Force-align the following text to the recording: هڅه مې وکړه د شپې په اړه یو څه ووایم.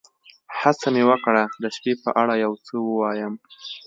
هڅه 0.59 0.87
مې 0.93 1.03
وکړه 1.09 1.43
د 1.63 1.65
شپې 1.75 1.93
په 2.03 2.09
اړه 2.21 2.33
یو 2.43 2.53
څه 2.65 2.73
ووایم. 2.85 3.33